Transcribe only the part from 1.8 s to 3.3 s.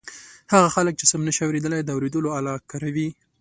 د اوریدلو آله کاروي.